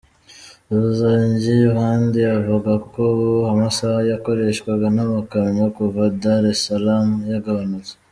Ruzangi 0.73 1.55
kandi 1.75 2.19
avuga 2.37 2.71
ko 2.91 2.95
ubu 3.11 3.29
amasaha 3.51 3.99
yakoreshwaga 4.11 4.87
n’amakamyo 4.95 5.65
kuva 5.77 6.01
Dar-es-Salaam 6.21 7.09
yagabanutse. 7.33 7.93